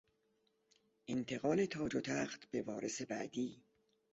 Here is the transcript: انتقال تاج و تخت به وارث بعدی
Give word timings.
انتقال 1.09 1.65
تاج 1.67 1.95
و 1.95 2.01
تخت 2.01 2.45
به 2.51 2.61
وارث 2.61 3.01
بعدی 3.01 3.63